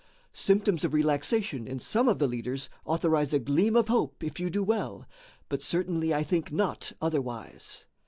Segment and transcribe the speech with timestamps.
[0.33, 4.49] Symptoms of relaxation in some of the leaders authorize a gleam of hope if you
[4.49, 5.05] do well,
[5.47, 7.85] but certainly I think not otherwise."